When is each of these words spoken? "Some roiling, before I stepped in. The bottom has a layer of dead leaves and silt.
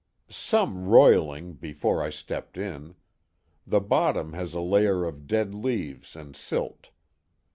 "Some 0.31 0.85
roiling, 0.85 1.53
before 1.53 2.01
I 2.01 2.09
stepped 2.09 2.57
in. 2.57 2.95
The 3.67 3.79
bottom 3.79 4.33
has 4.33 4.55
a 4.55 4.59
layer 4.59 5.05
of 5.05 5.27
dead 5.27 5.53
leaves 5.53 6.15
and 6.15 6.35
silt. 6.35 6.89